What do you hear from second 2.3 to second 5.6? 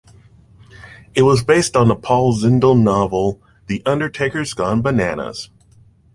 Zindel novel "The Undertaker's Gone Bananas".